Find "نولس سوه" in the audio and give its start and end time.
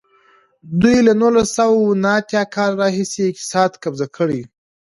1.21-1.79